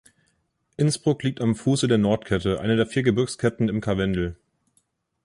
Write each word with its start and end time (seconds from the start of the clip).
Innsbruck 0.77 1.21
liegt 1.21 1.41
am 1.41 1.53
Fuße 1.55 1.87
der 1.87 1.99
Nordkette, 1.99 2.59
eine 2.59 2.75
der 2.75 2.87
vier 2.87 3.03
Gebirgsketten 3.03 3.69
im 3.69 3.81
Karwendel. 3.81 4.35